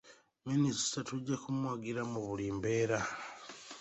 Minisita 0.47 0.97
tujja 1.07 1.35
kumuwagira 1.43 2.01
mu 2.11 2.19
buli 2.27 2.45
mbeera. 2.57 2.99